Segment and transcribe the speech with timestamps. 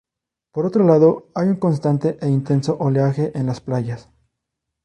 [0.51, 4.09] Por otro lado, hay un constante e intenso oleaje en las playas.